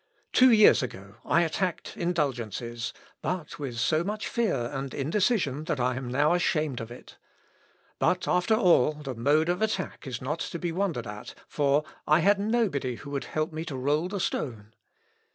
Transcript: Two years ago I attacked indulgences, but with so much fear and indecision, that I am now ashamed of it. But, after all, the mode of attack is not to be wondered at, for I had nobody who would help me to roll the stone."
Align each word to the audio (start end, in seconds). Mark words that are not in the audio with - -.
Two 0.33 0.51
years 0.51 0.81
ago 0.81 1.17
I 1.23 1.43
attacked 1.43 1.95
indulgences, 1.95 2.91
but 3.21 3.59
with 3.59 3.77
so 3.79 4.03
much 4.03 4.27
fear 4.27 4.71
and 4.73 4.95
indecision, 4.95 5.65
that 5.65 5.79
I 5.79 5.95
am 5.95 6.07
now 6.09 6.33
ashamed 6.33 6.81
of 6.81 6.89
it. 6.89 7.19
But, 7.99 8.27
after 8.27 8.55
all, 8.55 8.93
the 8.93 9.13
mode 9.13 9.47
of 9.47 9.61
attack 9.61 10.07
is 10.07 10.19
not 10.19 10.39
to 10.39 10.57
be 10.57 10.71
wondered 10.71 11.05
at, 11.05 11.35
for 11.47 11.83
I 12.07 12.21
had 12.21 12.39
nobody 12.39 12.95
who 12.95 13.11
would 13.11 13.25
help 13.25 13.53
me 13.53 13.63
to 13.65 13.77
roll 13.77 14.07
the 14.07 14.19
stone." 14.19 14.73